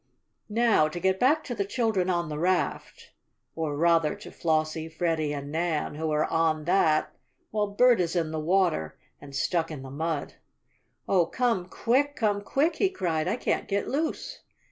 Now 0.49 0.87
to 0.87 0.99
get 0.99 1.19
back 1.19 1.43
to 1.43 1.53
the 1.53 1.63
children 1.63 2.09
on 2.09 2.27
the 2.27 2.39
raft, 2.39 3.11
or 3.55 3.77
rather, 3.77 4.15
to 4.15 4.31
Flossie, 4.31 4.89
Freddie 4.89 5.31
and 5.31 5.51
Nan, 5.51 5.93
who 5.93 6.09
are 6.09 6.25
on 6.25 6.65
that, 6.65 7.11
while 7.51 7.67
Bert 7.67 7.99
is 8.01 8.15
in 8.15 8.31
the 8.31 8.39
water, 8.39 8.97
and 9.21 9.35
stuck 9.35 9.69
in 9.69 9.83
the 9.83 9.91
mud. 9.91 10.33
"Oh, 11.07 11.27
come 11.27 11.69
quick! 11.69 12.15
Come 12.15 12.41
quick!" 12.41 12.77
he 12.77 12.89
cried. 12.89 13.27
"I 13.27 13.35
can't 13.35 13.67
get 13.67 13.87
loose!" 13.87 14.39